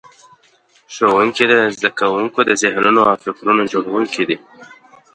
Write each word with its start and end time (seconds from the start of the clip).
ښوونکي 0.93 1.43
د 1.51 1.53
زده 1.75 1.89
کوونکو 1.99 2.39
د 2.45 2.51
ذهنونو 2.61 3.01
او 3.09 3.15
فکرونو 3.25 3.63
جوړونکي 3.73 4.23
دي. 4.29 4.37